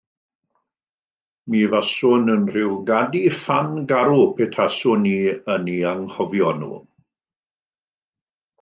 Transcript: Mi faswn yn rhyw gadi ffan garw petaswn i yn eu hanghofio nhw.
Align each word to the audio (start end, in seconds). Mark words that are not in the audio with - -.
Mi 1.53 1.59
faswn 1.73 2.31
yn 2.35 2.47
rhyw 2.55 2.71
gadi 2.87 3.21
ffan 3.41 3.69
garw 3.93 4.25
petaswn 4.39 5.05
i 5.13 5.15
yn 5.57 5.71
eu 5.77 5.79
hanghofio 5.91 6.51
nhw. 6.65 6.73